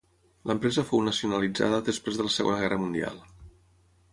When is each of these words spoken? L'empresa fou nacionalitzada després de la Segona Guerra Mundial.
L'empresa 0.51 0.83
fou 0.91 1.03
nacionalitzada 1.09 1.81
després 1.91 2.17
de 2.21 2.25
la 2.29 2.33
Segona 2.37 2.59
Guerra 2.65 2.81
Mundial. 2.87 3.21